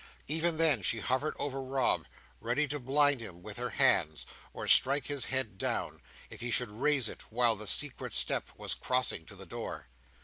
Even 0.27 0.57
then, 0.57 0.81
she 0.81 0.99
hovered 0.99 1.35
over 1.37 1.61
Rob, 1.61 2.07
ready 2.39 2.67
to 2.67 2.79
blind 2.79 3.21
him 3.21 3.43
with 3.43 3.57
her 3.57 3.69
hands, 3.69 4.25
or 4.51 4.67
strike 4.67 5.05
his 5.05 5.25
head 5.25 5.59
down, 5.59 6.01
if 6.31 6.41
he 6.41 6.49
should 6.49 6.71
raise 6.71 7.07
it 7.07 7.31
while 7.31 7.55
the 7.55 7.67
secret 7.67 8.11
step 8.11 8.49
was 8.57 8.73
crossing 8.73 9.27
to 9.27 9.35
the 9.35 9.45
door. 9.45 9.89